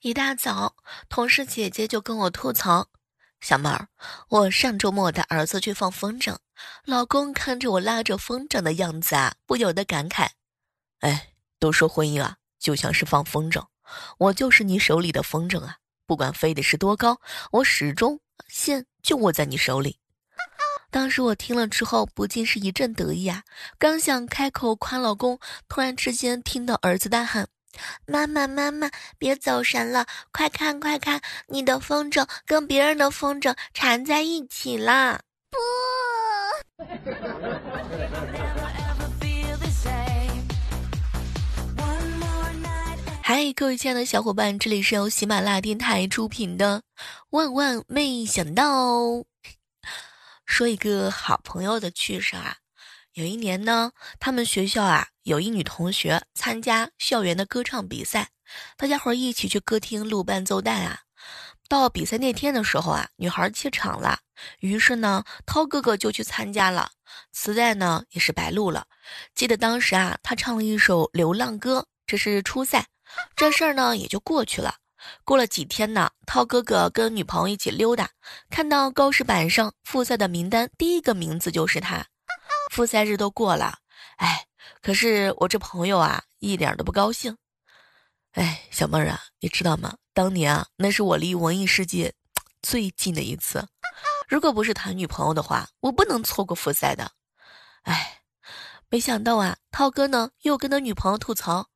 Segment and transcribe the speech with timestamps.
[0.00, 0.76] 一大早，
[1.08, 2.86] 同事姐姐就跟我吐槽
[3.42, 3.88] ：“小妹儿，
[4.28, 6.36] 我上周末带儿子去放风筝，
[6.84, 10.28] 老公看着我拉着风筝的样子啊，不由得感慨：
[11.00, 13.66] 哎，都说婚姻啊就像是放风筝，
[14.18, 17.20] 我就是你手里的风筝啊，不管飞的是多高，
[17.50, 19.98] 我始终线就握在你手里。”
[20.92, 23.42] 当时我听了之后，不禁是一阵得意啊，
[23.80, 27.48] 刚想开口夸老公，突然之间听到儿子大喊。
[28.06, 30.06] 妈妈，妈妈，别走神了！
[30.32, 35.20] 快看，快看，你的风筝跟别人的风筝缠在一起了！
[35.50, 35.58] 不。
[43.22, 46.78] 嗨，各位亲爱的小伙伴，这里是由喜马拉雅电台出品的
[47.28, 48.64] 《万万没想到》。
[50.46, 52.56] 说一个好朋友的趣事啊。
[53.12, 58.30] 有一年呢，他们学校啊有一女同学参加校园的歌唱比赛，
[58.78, 61.00] 大家伙一起去歌厅录伴奏带啊。
[61.68, 64.20] 到比赛那天的时候啊，女孩怯场了，
[64.60, 66.90] 于是呢，涛哥哥就去参加了，
[67.30, 68.86] 磁带呢也是白录了。
[69.34, 72.86] 记得当时啊，他唱了一首《流浪歌》，这是初赛，
[73.36, 74.76] 这事儿呢也就过去了。
[75.24, 78.08] 过了几天呢，涛哥哥跟女朋友一起溜达，
[78.48, 82.06] 看到告示板上复赛的名单，第一个名字就是他。
[82.70, 83.76] 复赛日都过了，
[84.16, 84.46] 哎，
[84.80, 87.36] 可是我这朋友啊，一点都不高兴。
[88.32, 89.96] 哎，小妹儿啊，你知道吗？
[90.14, 92.14] 当年啊，那是我离文艺世界
[92.62, 93.66] 最近的一次。
[94.28, 97.10] 如果不是谈女朋友的话，我不能错过复赛的。
[97.82, 98.20] 哎，
[98.90, 101.68] 没想到啊，涛哥呢又跟他女朋友吐槽：“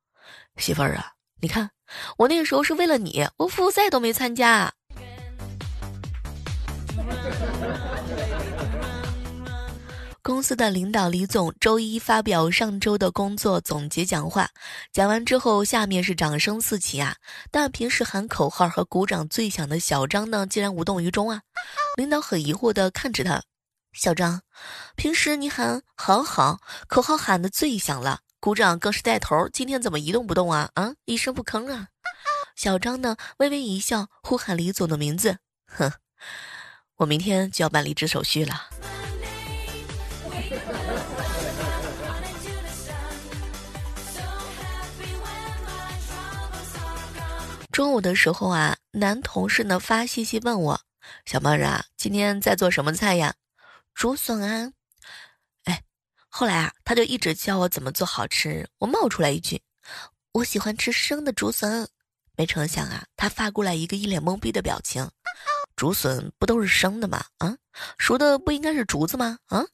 [0.57, 1.71] 媳妇儿啊，你看
[2.17, 4.73] 我那个时候是为了你，我复赛都没参加。”
[10.23, 14.49] 公司的领导李总周一发表上周的工作总结讲话，
[14.93, 17.17] 讲完之后，下面是掌声四起啊！
[17.51, 21.41] 但平时喊口号和鼓掌最响的小张呢，竟然无动于衷啊！
[21.97, 23.43] 领导很疑惑地看着他，
[23.91, 24.41] 小张，
[24.95, 30.69] 平时你喊好好，口号喊的最响了，鼓掌更是带头，今天怎么一动不动啊？
[30.75, 31.87] 啊，一声不吭啊！
[32.55, 35.91] 小张呢，微微一笑，呼喊李总的名字，哼，
[36.95, 38.69] 我明天就要办离职手续了。
[47.73, 50.79] 中午的时候啊，男同事呢发信息问我
[51.25, 53.33] ：“小妹儿啊，今天在做什么菜呀？”
[53.95, 54.71] 竹笋啊。
[55.63, 55.81] 哎，
[56.29, 58.69] 后来啊，他就一直教我怎么做好吃。
[58.77, 59.59] 我冒出来一句
[60.33, 61.89] ：“我喜欢吃生的竹笋。”
[62.37, 65.09] 没成想啊，他发过来一个一脸懵逼的表情
[65.75, 67.25] ：“竹笋不都是生的吗？
[67.39, 67.57] 啊，
[67.97, 69.39] 熟的不应该是竹子吗？
[69.47, 69.65] 啊？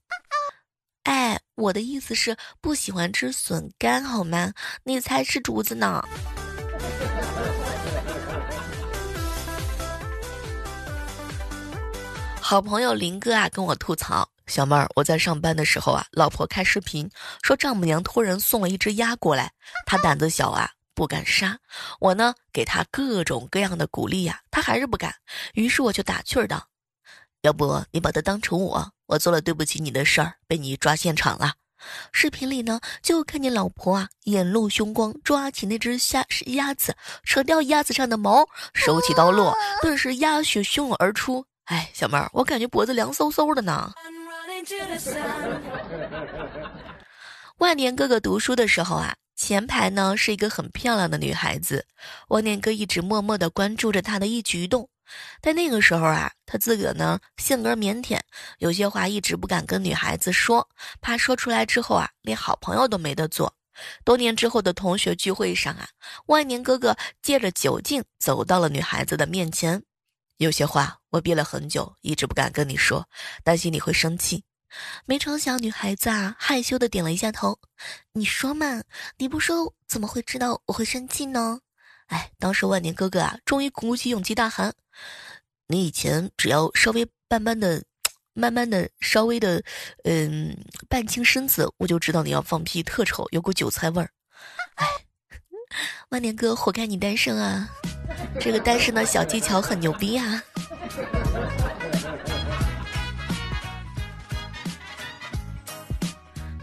[1.03, 4.53] 哎，我的意思是不喜欢吃笋干好吗？
[4.85, 6.01] 你才吃竹子呢。”
[12.49, 17.07] 好朋友林哥啊，跟我吐槽：“小妹儿，我在上班的时候啊，老婆开视频
[17.43, 19.51] 说丈母娘托人送了一只鸭过来，
[19.85, 21.59] 他胆子小啊，不敢杀。
[21.99, 25.13] 我呢，给他各种各样的鼓励呀，他还是不敢。
[25.53, 26.69] 于是我就打趣儿道：
[27.43, 31.53] 要不你把它当成我，我做了对不起你的事儿，被你抓现场了。
[32.11, 38.43] 视频里呢，就看见老婆啊，眼露凶光，抓起那只虾鸭子，扯掉鸭子上的毛，
[38.73, 43.94] 手起刀落，顿时鸭血汹涌而出。”哎，小妹儿，我感觉脖子凉飕飕的呢。
[47.57, 51.85] 万年哥哥读书的时候啊，前排呢是一个很漂亮的女孩子，
[52.30, 54.90] 万年哥一直默默的关注着她的一举一动。
[55.41, 58.19] 但那个时候啊，他自个呢性格腼腆，
[58.57, 60.68] 有些话一直不敢跟女孩子说，
[61.01, 63.53] 怕说出来之后啊，连好朋友都没得做。
[64.03, 65.88] 多年之后的同学聚会上啊，
[66.25, 69.84] 万年哥哥借着酒劲走到了女孩子的面前。
[70.38, 73.07] 有些话我憋了很久，一直不敢跟你说，
[73.43, 74.43] 担心你会生气。
[75.05, 77.57] 没成想，女孩子啊，害羞的点了一下头。
[78.13, 78.83] 你说嘛，
[79.17, 81.59] 你不说怎么会知道我会生气呢？
[82.07, 84.73] 哎，当时万年哥哥啊，终于鼓起勇气大喊
[85.67, 87.83] ：“你以前只要稍微慢慢的、
[88.33, 89.63] 慢慢的、稍微的，
[90.03, 90.55] 嗯，
[90.88, 94.12] 半清身子，我就知道你要放屁，特丑，有股韭菜味儿。”
[94.75, 94.85] 哎，
[96.09, 97.67] 万年哥，活该你单身啊！
[98.39, 100.44] 这个单身的小技巧很牛逼啊！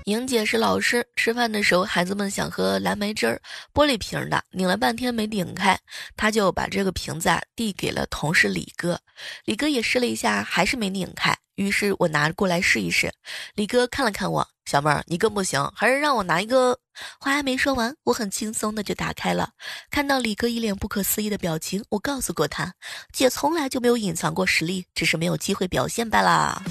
[0.07, 3.43] 莹姐是老师，吃饭的时候，孩子们想喝蓝莓汁儿，
[3.75, 5.77] 玻璃瓶的，拧了半天没拧开，
[6.17, 9.01] 她就把这个瓶子啊递给了同事李哥，
[9.47, 13.13] 李哥也试了一下，还是没拧开，于是我拿过来试一试。
[13.57, 16.79] 李哥看了看我，小妹儿你更不行，还是让我拿一个。
[17.19, 19.51] 话还没说完，我很轻松的就打开了。
[19.91, 22.73] 看到李哥一脸不可思议的表情，我告诉过他，
[23.13, 26.63] 姐从来就没有隐藏过实力，只是没有机会表现罢了。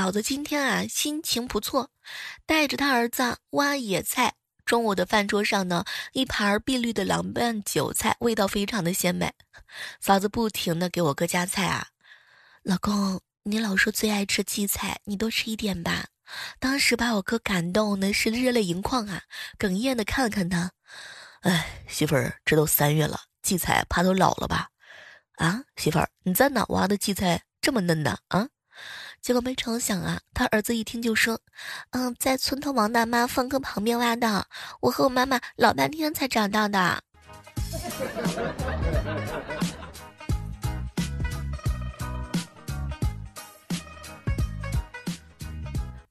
[0.00, 1.90] 嫂子今天啊心情不错，
[2.46, 4.32] 带着他儿子挖野菜。
[4.64, 9.30] 中午的饭桌上呢，一盘碧绿的凉拌韭菜，味道非常的鲜美。
[10.00, 11.88] 嫂子不停的给我哥夹菜啊，
[12.62, 16.06] 老公，你老说最爱吃荠菜，你多吃一点吧。
[16.58, 19.20] 当时把我哥感动的是热泪盈眶啊，
[19.58, 20.70] 哽咽的看了看他，
[21.42, 24.70] 哎，媳妇儿，这都三月了，荠菜怕都老了吧？
[25.34, 28.48] 啊，媳妇儿，你在哪挖的荠菜这么嫩呢啊？
[29.20, 31.38] 结果没成想啊，他儿子一听就说
[31.92, 34.46] ：“嗯，在村头王大妈粪坑旁边挖的，
[34.80, 37.02] 我和我妈妈老半天才找到的。”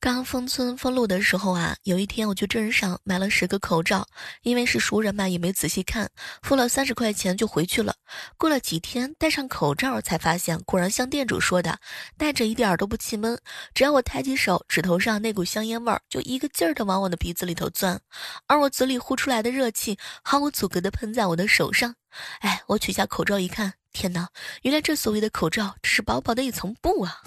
[0.02, 4.08] 刚封村封路的时候啊，有一天我去镇上买了十个口罩，
[4.44, 6.10] 因为是熟人嘛，也没仔细看，
[6.42, 7.94] 付了三十块钱就回去了。
[8.38, 11.78] 过了几天，戴上口罩才发现，果然像店主说的，
[12.18, 13.38] 戴着一点都不气闷。
[13.74, 18.00] 只要我抬起手，指头上那股香烟味儿就一个劲儿的往我的鼻子里头钻，
[18.48, 21.94] 而我嘴里呼出来的热气毫无阻隔的喷在我的手上。
[22.40, 24.30] 哎，我取下口罩一看，天哪，
[24.62, 27.22] 原来这所谓的口罩只是薄薄的一层布啊！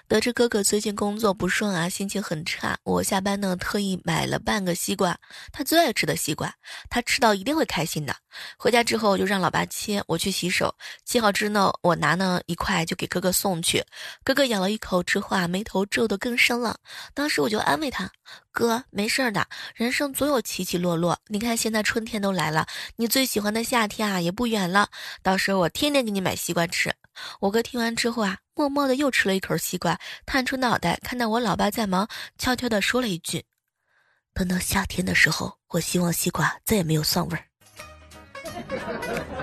[0.09, 2.79] 得知哥哥最近工作不顺啊，心情很差。
[2.85, 5.19] 我下班呢，特意买了半个西瓜，
[5.53, 6.55] 他最爱吃的西瓜，
[6.89, 8.15] 他吃到一定会开心的。
[8.57, 10.73] 回家之后就让老爸切，我去洗手，
[11.05, 13.85] 切好之后我拿呢一块就给哥哥送去。
[14.23, 16.79] 哥哥咬了一口之后啊，眉头皱得更深了。
[17.13, 18.09] 当时我就安慰他
[18.53, 19.45] ：“哥，没事的，
[19.75, 21.19] 人生总有起起落落。
[21.27, 22.65] 你看现在春天都来了，
[22.95, 24.89] 你最喜欢的夏天啊也不远了，
[25.25, 26.95] 到时候我天天给你买西瓜吃。”
[27.41, 32.09] 我哥听完之后啊，默默的又吃了一口西瓜，探出脑袋看到我老爸在忙，
[32.39, 33.45] 悄悄的说了一句
[34.35, 37.45] ：“等到夏天的时候，我希望西瓜再也没有蒜味儿。”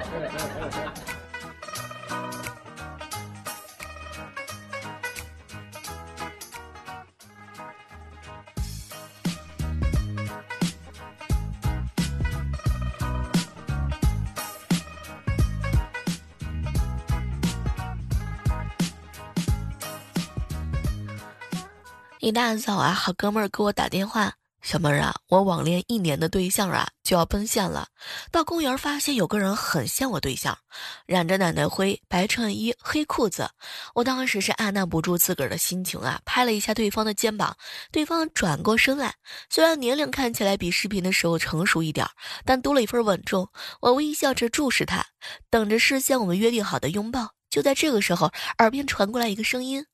[22.23, 24.31] 一大早啊，好哥们儿给我打电话，
[24.61, 27.89] 小妹儿啊，我网恋一年的对象啊就要奔现了。
[28.31, 30.57] 到公园发现有个人很像我对象，
[31.05, 33.49] 染着奶奶灰，白衬衣，黑裤子。
[33.93, 37.57] 我当时是按捺不住自个儿的心情啊，拍了一下对方的肩膀。
[37.91, 39.13] 对方转过身来，
[39.49, 42.07] 虽然年龄看起来比视频的时候成熟一点，
[42.45, 43.49] 但多了一份稳重。
[43.81, 45.05] 我微笑着注视他，
[45.49, 47.31] 等着实现我们约定好的拥抱。
[47.49, 49.85] 就在这个时候，耳边传过来一个声音。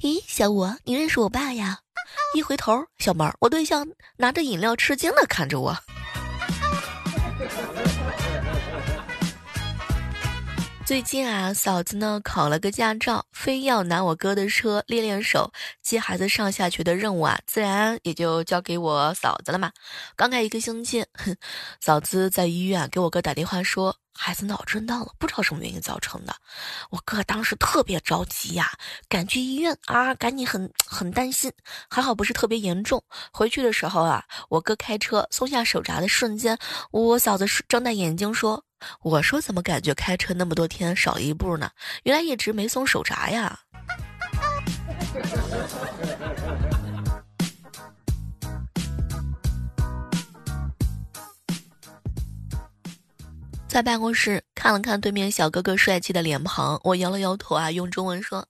[0.00, 1.78] 咦，小五，你认识我爸呀？
[2.34, 3.86] 一回头，小妹儿，我对象
[4.16, 5.76] 拿着饮料吃惊的看着我。
[10.84, 15.50] 最近啊，嫂子呢考了个驾照，非要拿我哥的车练练手，
[15.82, 19.72] 接孩子上下学的任务啊，自然也就交给我嫂子了嘛。
[20.14, 21.34] 刚开一个星期，哼，
[21.80, 23.96] 嫂子在医院给我哥打电话说。
[24.16, 26.34] 孩子脑震荡了，不知道什么原因造成的。
[26.90, 28.70] 我哥当时特别着急呀，
[29.08, 31.52] 赶去医院啊，赶紧很很担心。
[31.90, 33.02] 还好不是特别严重。
[33.32, 36.56] 回去的时候啊，我哥开车松下手闸的瞬间，
[36.90, 38.64] 我嫂子睁大眼睛说
[39.02, 41.70] ：“我说怎么感觉开车那么多天少一步呢？
[42.04, 43.58] 原来一直没松手闸呀。”
[53.74, 58.46] 在办公室看了看对面小哥哥帅气的脸庞，我摇了摇头啊，用中文说：“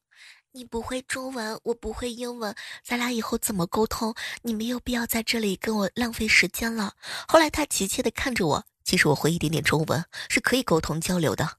[0.52, 4.14] 你不会中文，我不会英文，咱俩以后怎么沟通？
[4.43, 6.93] 你没有必要在这里跟我浪费时间了。”
[7.26, 11.52] 后来他急切地看着我，其实我会一点点中文，是可以沟通交流的。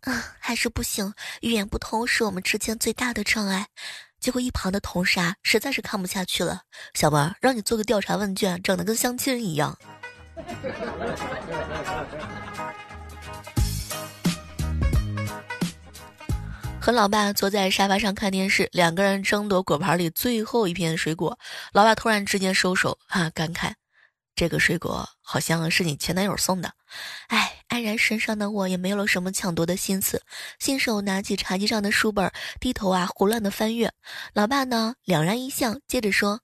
[0.00, 3.68] 啊，还是不行，语言不通是我们之间最大的障碍。
[4.18, 6.62] 结果一旁的同事啊，实在是看不下去了，
[6.94, 9.78] 小文，让你做个调查问卷，整得跟相亲一样。
[16.84, 21.38] 和老爸坐在沙发上看电视，两个人争夺果盘里最后一片水果。
[21.72, 23.72] 老爸突然之间收手，哈，感慨
[24.36, 26.74] ：“这个水果好像是你前男友送的。”
[27.28, 30.22] 哎，黯然神伤的我也没有了什么抢夺的心思，
[30.58, 33.90] 信手拿起茶几上的书本，低头啊胡乱的翻阅。
[34.34, 36.42] 老爸呢，两然一笑，接着说：“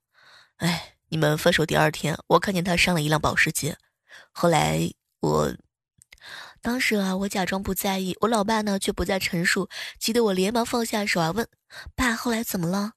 [0.57, 3.77] 哎，你们分手第二天，我看见他上了一辆保时捷。
[4.31, 5.53] 后来我，
[6.61, 9.67] 当时啊，我假装不在意，我老爸呢却不再陈述，
[9.99, 11.47] 急得我连忙放下手啊，问
[11.95, 12.91] 爸：“后来怎么了？”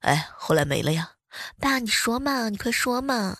[0.00, 1.12] 哎，后来没了呀。
[1.60, 3.36] 爸，你说嘛，你快说嘛。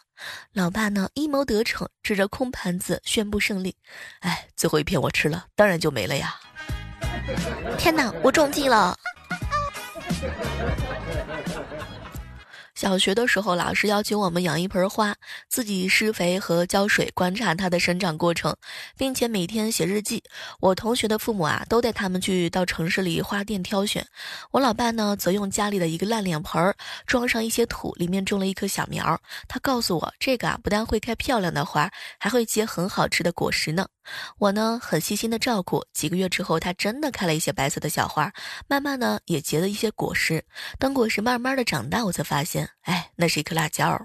[0.52, 3.74] 老爸呢阴谋得逞，指着空盘子宣布胜利。
[4.20, 6.34] 哎，最后一片我吃了，当然就没了呀。
[7.78, 8.94] 天哪，我中计了。
[12.80, 15.14] 小学的时候，老师要求我们养一盆花，
[15.50, 18.56] 自己施肥和浇水，观察它的生长过程，
[18.96, 20.22] 并且每天写日记。
[20.60, 24.06] 我同学的父母啊，都带他们去到城市里花店挑选。
[24.50, 29.20] 我老爸呢，则用家里的一个烂脸盆装上一些土，里面种了一棵小苗。
[29.46, 33.86] 他告诉我，这个啊，不但会开漂亮的花，还会结很好吃的果实呢。
[34.38, 35.84] 我呢，很细心的照顾。
[35.92, 38.32] 几个月之后，它真的开了一些白色的小花，
[38.66, 40.44] 慢慢呢，也结了一些果实。
[40.78, 42.68] 等果实慢慢的长大，我才发现。
[42.82, 44.00] 哎，那是一颗辣椒。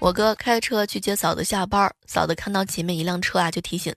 [0.00, 3.94] 我哥开车去接嫂子下班，嫂子看到前面一辆车啊，就提醒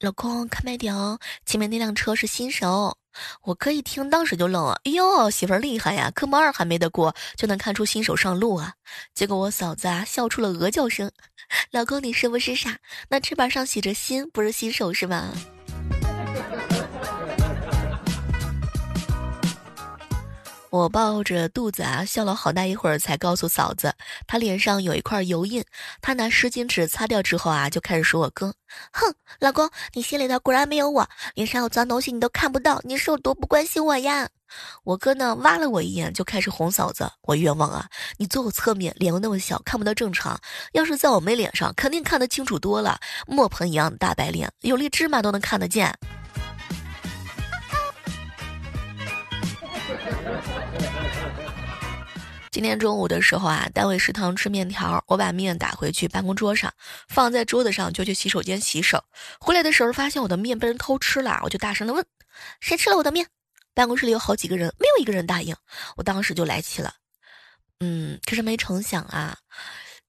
[0.00, 1.16] 老公开慢点哦，
[1.46, 2.96] 前面那辆车是新手。
[3.42, 8.74] 我哥一听，当时就愣了，哎呦，媳妇儿厉害呀，科目二还没得过，就能看出新手上路啊。
[9.14, 11.10] 结果我嫂子啊，笑出了鹅叫声，
[11.70, 12.78] 老公你是不是傻？
[13.08, 15.30] 那翅膀上写着心，不是新手是吧？
[20.74, 23.94] 我抱着肚子啊，笑了好大一会儿，才告诉嫂子，
[24.26, 25.64] 她脸上有一块油印。
[26.02, 28.52] 她拿湿巾纸擦掉之后啊，就开始说我哥
[28.90, 34.28] ：“哼，老公，你心里头果然没有我，脸上有脏东西你都看不到，你是有多不关心我呀？”
[34.82, 37.86] 我哥呢，挖了我一眼，就开始哄嫂子：“我冤枉啊！
[38.16, 40.36] 你坐我侧面，脸又那么小，看不到正常；
[40.72, 45.96] 要是在我妹脸上，肯定看得清楚多了，磨盆一样的大白脸，有粒芝麻都能看得见。”
[52.54, 56.72] 今天中午的时候啊，单位食堂吃面条，我把面打回去办公桌上，
[57.08, 59.02] 放在桌子上就去洗手间洗手。
[59.40, 62.06] 回来的时候发现我的面被人偷吃了，我就大声的问
[62.62, 63.26] ：“谁吃了我的面？”
[63.74, 65.56] 办公室里有好几个人，没有一个人答应。
[65.96, 66.94] 我当时就来气了，
[67.80, 69.36] 嗯，可是没成想啊，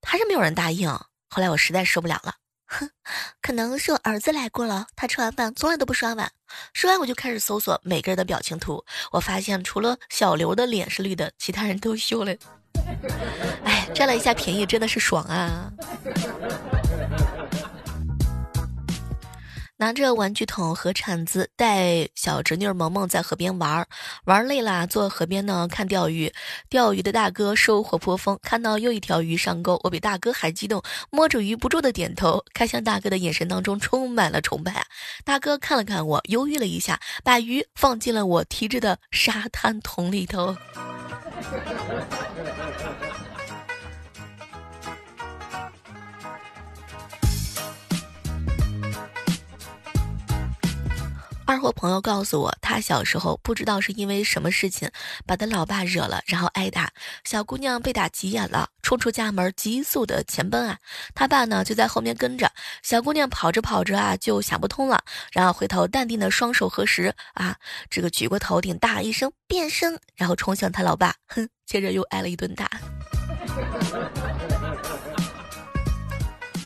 [0.03, 0.87] 还是没有人答应。
[1.27, 2.35] 后来我实在受不了了。
[2.65, 2.89] 哼，
[3.41, 4.87] 可能是我儿子来过了。
[4.95, 6.31] 他吃完饭从来都不刷碗。
[6.73, 8.83] 说完我就开始搜索每个人的表情图。
[9.11, 12.33] 我发现除了小刘的脸是绿的，其他人都羞了。
[13.63, 15.71] 哎，占了一下便宜，真的是爽啊！
[19.77, 23.85] 拿着玩具桶和铲子，带小侄女萌萌在河边玩，
[24.23, 26.31] 玩累了，坐河边呢看钓鱼。
[26.69, 32.41] 钓鱼的大哥收获颇丰，看到又一条鱼上钩，我比大哥还激动，摸着鱼不住的点头。
[32.53, 34.85] 看向大哥的眼神当中充满了崇拜。
[35.25, 40.55] 大哥看了看我，犹豫了一下，把鱼放进了我提着的沙滩桶里头。
[51.47, 54.89] 二货朋友告诉我，他小时候不知道是因为什么事情
[55.27, 56.91] 把他老爸惹了，然后挨打。
[57.23, 60.77] 小姑娘被打急眼了，冲出家门，急速的前奔啊！
[61.13, 62.51] 他爸呢就在后面跟着。
[62.81, 67.55] 小姑娘跑着跑着啊，就想不通了，然后回头淡定的双手合十啊，
[67.91, 72.67] 这个举过头顶，大一声变身，然后冲向他老爸，哼，接着又挨了一顿打。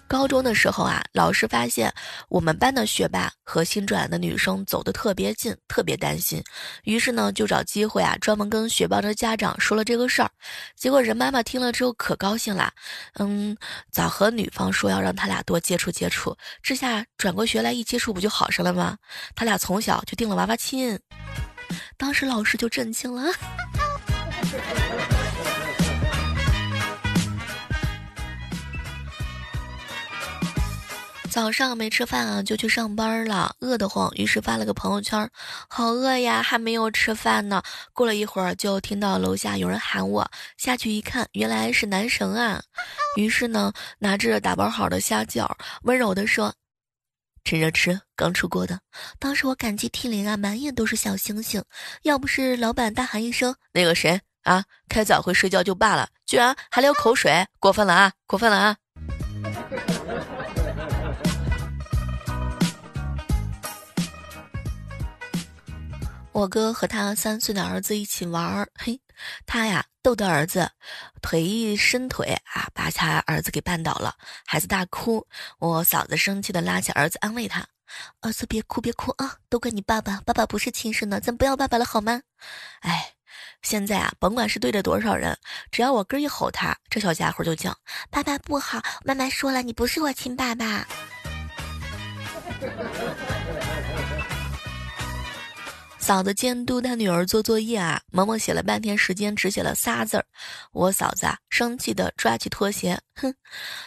[0.10, 1.94] 高中的时候啊，老师发现
[2.30, 6.44] 我们班的学霸和新转来的女生走得特别近，特别担心，
[6.84, 10.32] 于是呢就找机会啊，专门跟学霸的家长说了这个事儿。
[10.76, 12.74] 结果人妈妈听了之后可高兴了，
[13.20, 13.56] 嗯，
[13.92, 18.98] 早和女方说要让他俩多接触接触，这下转过学来一接触不就好上了吗？
[19.36, 21.00] 他俩从小就定了娃娃亲，
[21.98, 23.32] 当时老师就震惊了。
[31.40, 35.30] 早上没吃饭啊，就去上班了，饿得慌，于是发了个朋友圈，
[35.70, 37.64] 好饿呀，还没有吃饭呢。
[37.94, 42.62] 过了一会儿，就听到楼下有人喊我，下去一看，原来是男神啊。
[43.16, 45.50] 于是呢，拿着打包好的虾饺，
[45.84, 46.54] 温柔的说
[47.46, 48.78] ：“趁热吃，刚出锅的。”
[49.18, 51.64] 当时我感激涕零啊，满眼都是小星星。
[52.02, 58.76] 要不是老板大喊一声：“那个谁啊，开早会睡觉就罢了，居然还流口水，过分了啊，过分了啊！”
[66.32, 69.02] 我哥和他三岁的儿子一起玩儿，嘿，
[69.46, 70.72] 他呀逗得儿子
[71.22, 75.28] 腿一伸腿啊，把他儿子给绊倒了，孩子大哭。
[75.58, 77.68] 我嫂子生气的拉起儿子安慰他
[78.22, 82.22] ：“儿子别哭别哭啊，都怪你爸爸，爸爸不是亲生的，咱不要爸爸了好吗？
[82.82, 83.14] 哎，
[83.62, 85.38] 现在啊，甭管是对着多少人，
[85.72, 87.76] 只要我哥一吼他，这小家伙就叫
[88.10, 90.88] 爸爸不好，妈妈说了，你不是我亲爸爸。
[96.10, 100.26] 嫂子监督他女儿做作业啊，萌萌写了半天时间，只写了仨字儿。
[100.72, 103.32] 我嫂子啊，生气的抓起拖鞋，哼，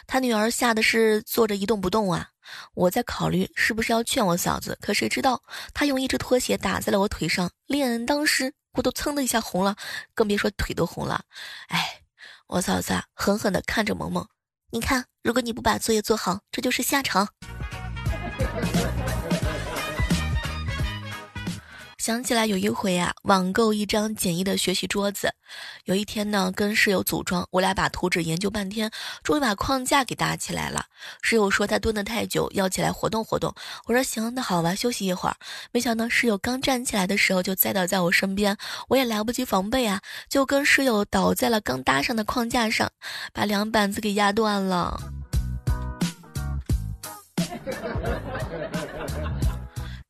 [0.07, 2.29] 他女儿吓得是坐着一动不动啊。
[2.75, 5.43] 我在考虑是不是要劝我嫂子，可谁知道
[5.75, 9.75] 她用一只拖鞋打在了我腿上，脸当时我都蹭的一下红了，
[10.15, 11.25] 更别说腿都红了。
[11.71, 12.03] 哎，
[12.47, 14.25] 我嫂子啊，狠狠的看着萌萌，
[14.71, 17.27] 你看，如果你不把作业做好，这就是下场。
[22.03, 25.33] 想起来有一回啊，网购一张简易的学习桌子。
[25.85, 28.91] 有一天呢，跟室友组装，我俩把图纸研究半天，
[29.23, 30.85] 终于把框架给搭起来了。
[31.23, 33.55] 室友说他蹲得太久，要起来活动活动。
[33.87, 35.37] 我说行，那好吧，休息一会儿。
[35.71, 38.57] 没想到室友刚站起来的时候，就栽倒在我身边，
[38.89, 42.91] 我也来不及防备啊，就跟室友倒在了刚搭上的框架上，
[43.33, 45.01] 把两板子给压断了。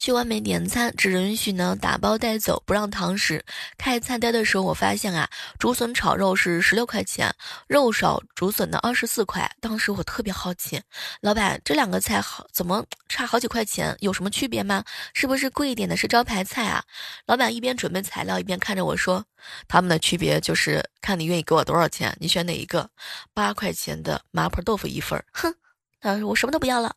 [0.03, 3.45] 去外面点餐只允许呢打包带走，不让堂食。
[3.79, 5.31] 开菜单的时候，我发现啊，
[5.61, 7.33] 竹笋炒肉是十六块钱，
[7.69, 9.49] 肉少竹笋的二十四块。
[9.61, 10.83] 当时我特别好奇，
[11.21, 13.97] 老板这两个菜好怎么差好几块钱？
[14.01, 14.83] 有什么区别吗？
[15.15, 16.83] 是不是贵一点的是招牌菜啊？
[17.27, 19.25] 老板一边准备材料一边看着我说
[19.69, 22.91] ：“他们的区别就是看你愿意给我多少钱，你选哪一个？
[23.33, 25.55] 八块钱的麻婆豆腐一份。”哼，
[26.01, 26.93] 他说我什么都不要了。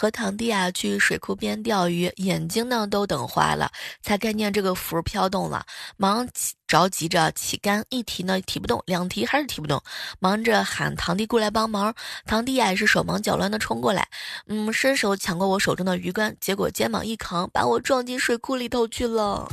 [0.00, 5.66] 和堂弟啊去水库边钓鱼，眼睛呢都等花了，才看见这个浮飘动了，
[5.98, 6.26] 忙
[6.66, 9.82] 着急着起竿，一提呢提不动，两提还是提不动，
[10.18, 11.94] 忙着喊堂弟过来帮忙。
[12.24, 14.08] 堂弟啊也是手忙脚乱的冲过来，
[14.46, 19.46] 嗯，伸手抢过我手中的鱼竿，结果肩膀一扛，把我撞进水库里头去了。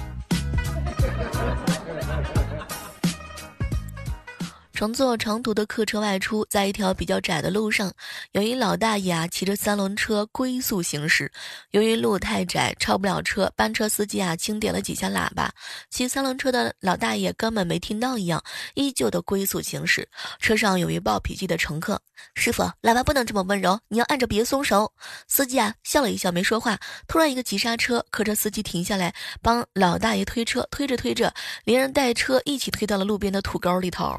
[4.78, 7.92] 乘坐长途的客车外出，在一条比较窄的路上，
[8.34, 11.32] 有一老大爷啊骑着三轮车龟速行驶。
[11.72, 15.52] 由于路太窄，超不了车，班车司机啊轻点了几下喇叭，
[15.90, 18.40] 骑三轮车的老大爷根本没听到一样，
[18.76, 20.08] 依旧的龟速行驶。
[20.38, 22.00] 车上有一暴脾气的乘客
[22.38, 24.94] ：“师傅，喇叭不能这么温柔，你要按着别松手。”
[25.28, 26.78] 司机啊笑了一笑，没说话。
[27.08, 29.12] 突然一个急刹车，客车司机停下来
[29.42, 34.16] 帮老大爷推车，推着推着，连人带车一起推到了路边的土沟里头。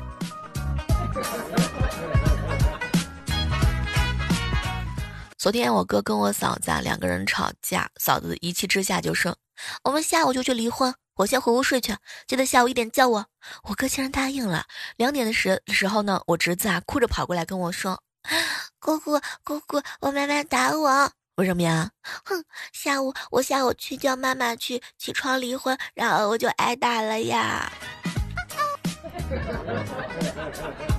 [5.39, 9.35] 昨天我哥跟我嫂子啊两个人吵架，嫂子一气之下就说
[9.85, 13.25] ：“我们下午就去离婚，我先回屋睡去，记得下午一点叫我。”
[13.65, 14.67] 我哥竟然答应了。
[14.97, 18.03] 两点的时时候呢，我侄子啊哭着跑过来跟我说
[18.79, 21.93] ：“姑姑姑姑，我妈妈打我，为什么呀？
[22.25, 27.73] 哼，下午我下午去叫妈妈去起床离婚，然后我就挨打了呀。”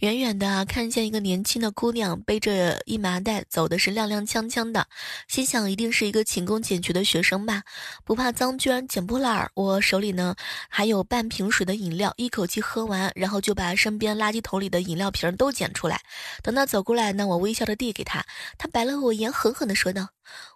[0.00, 4.86] 远远的看见一个年轻的姑娘背着一麻袋走的是踉踉跄跄的，
[5.28, 7.62] 心想一定是一个勤工俭学的学生吧，
[8.02, 9.50] 不怕脏，居然捡破烂儿。
[9.52, 10.34] 我手里呢
[10.70, 16.00] 还有半瓶水的饮料，一口气喝完，然后就把身边垃圾桶里的饮料瓶都捡出来。
[16.42, 18.24] 等他走过来呢，我微笑的递给他，
[18.56, 20.08] 他白了我一眼，狠狠的说道：“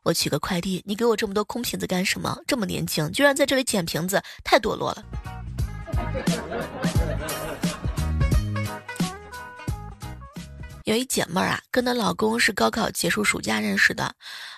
[0.04, 2.38] 我取个快递，你给我这么多空瓶子干什么？
[2.46, 5.04] 这么年轻，居然在这里捡瓶子，太堕落了。”
[10.85, 14.14] 有一姐妹儿啊，跟她老公是高考结束暑假认识的，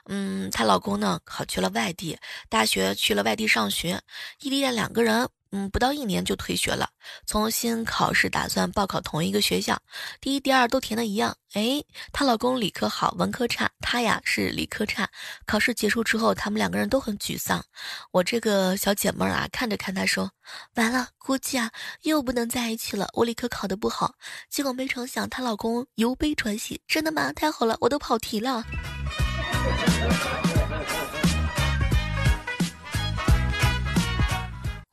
[0.06, 4.00] 嗯，她老公呢考去了外地，大学去了外地上学，
[4.40, 5.28] 异地恋两个人。
[5.56, 6.86] 嗯，不到一年就退学了，
[7.26, 9.80] 重新考试，打算报考同一个学校，
[10.20, 11.34] 第一、第二都填的一样。
[11.54, 15.08] 哎，她老公理科好，文科差，她呀是理科差。
[15.46, 17.64] 考试结束之后，他们两个人都很沮丧。
[18.12, 20.30] 我这个小姐妹儿啊，看着看她说
[20.76, 21.70] ：“完了，估计啊
[22.02, 23.08] 又不能在一起了。
[23.14, 24.14] 我理科考的不好，
[24.50, 27.32] 结果没成想她老公由悲转喜，真的吗？
[27.32, 28.62] 太好了，我都跑题了。”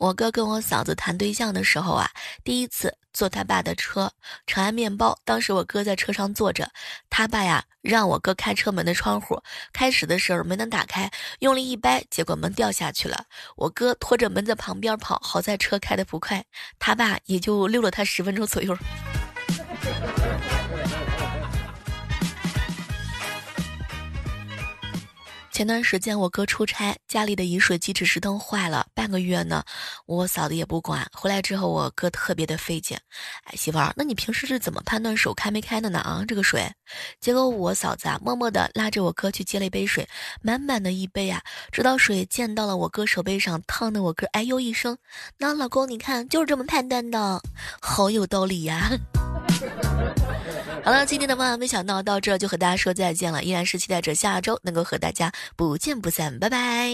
[0.03, 2.11] 我哥跟我嫂子谈对象的时候啊，
[2.43, 4.11] 第一次坐他爸的车，
[4.45, 5.17] 长安面包。
[5.23, 6.69] 当时我哥在车上坐着，
[7.09, 13.23] 他爸呀让我哥开车门的窗户，开始的时候没能打开，用力一掰，结果门掉下去了。
[13.55, 16.43] 我哥拖着门在旁边跑，好在车开的不快，
[16.77, 18.77] 他爸也就溜了他十分钟左右。
[25.53, 29.63] 前段时间我哥出差，家里的饮水机指示灯坏了，半个月呢，
[30.07, 31.07] 我嫂子也不管。
[31.13, 32.97] 回来之后，我哥特别的费劲，
[33.43, 35.99] 哎，媳妇儿，那你平时是怎么判断手开没开的呢？
[35.99, 36.67] 啊，这个水，
[37.21, 40.09] 结果我嫂子啊，默默的拉着我哥去接了一杯水，
[40.41, 41.39] 满满的一杯啊，
[41.71, 44.97] 直到水溅到了我哥手背上，烫的我哥哎呦一声。
[45.37, 47.39] 那老公，你看就是这么判断的，
[47.79, 48.89] 好有道理呀。
[50.81, 56.93] 好了，今天的万万没想到到这就和大家说再见了，依然是期待着下周能够和大家不见不散，拜拜。